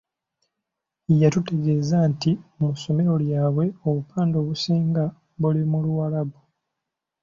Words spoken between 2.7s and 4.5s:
ssomero lyabwe obupande